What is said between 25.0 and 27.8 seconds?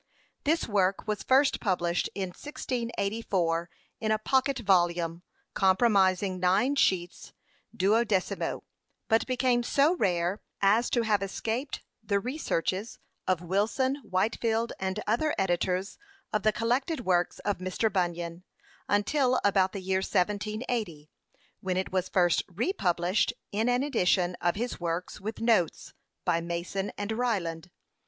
with notes, by Mason and Ryland.